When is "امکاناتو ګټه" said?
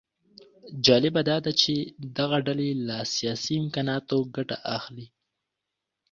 3.61-4.57